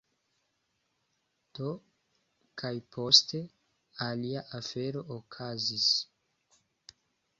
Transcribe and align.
Do, 1.59 1.67
kaj 2.61 2.73
poste, 2.95 3.43
alia 4.09 4.43
afero 4.61 5.05
okazis: 5.17 5.89